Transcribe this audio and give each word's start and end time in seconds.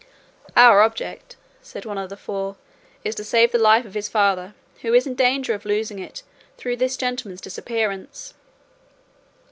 "Our 0.57 0.81
object," 0.81 1.35
said 1.61 1.85
one 1.85 1.99
of 1.99 2.09
the 2.09 2.17
four, 2.17 2.55
"is 3.03 3.13
to 3.13 3.23
save 3.23 3.51
the 3.51 3.59
life 3.59 3.85
of 3.85 3.93
his 3.93 4.09
father, 4.09 4.55
who 4.81 4.95
is 4.95 5.05
in 5.05 5.13
danger 5.13 5.53
of 5.53 5.63
losing 5.63 5.99
it 5.99 6.23
through 6.57 6.77
this 6.77 6.97
gentleman's 6.97 7.39
disappearance." 7.39 8.33